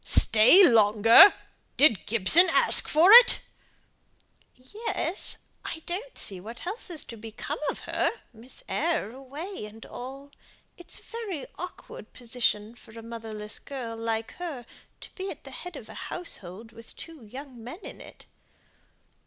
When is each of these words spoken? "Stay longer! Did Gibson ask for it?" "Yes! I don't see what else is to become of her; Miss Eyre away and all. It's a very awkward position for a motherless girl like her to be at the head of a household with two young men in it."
"Stay 0.03 0.67
longer! 0.67 1.31
Did 1.77 2.07
Gibson 2.07 2.49
ask 2.49 2.87
for 2.87 3.11
it?" 3.11 3.39
"Yes! 4.55 5.37
I 5.63 5.83
don't 5.85 6.17
see 6.17 6.39
what 6.39 6.65
else 6.65 6.89
is 6.89 7.05
to 7.05 7.15
become 7.15 7.59
of 7.69 7.81
her; 7.81 8.09
Miss 8.33 8.63
Eyre 8.67 9.11
away 9.11 9.63
and 9.67 9.85
all. 9.85 10.31
It's 10.75 10.97
a 10.97 11.03
very 11.03 11.45
awkward 11.59 12.13
position 12.13 12.73
for 12.73 12.97
a 12.97 13.03
motherless 13.03 13.59
girl 13.59 13.95
like 13.95 14.31
her 14.41 14.65
to 15.01 15.11
be 15.13 15.29
at 15.29 15.43
the 15.43 15.51
head 15.51 15.75
of 15.75 15.87
a 15.87 15.93
household 16.09 16.71
with 16.71 16.95
two 16.95 17.23
young 17.23 17.63
men 17.63 17.81
in 17.83 18.01
it." 18.01 18.25